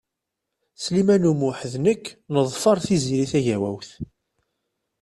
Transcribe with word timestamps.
Sliman 0.83 1.29
U 1.31 1.33
Muḥ 1.39 1.59
d 1.71 1.73
nekk 1.85 2.03
neḍfeṛ 2.33 2.77
Tiziri 2.85 3.25
Tagawawt. 3.31 3.91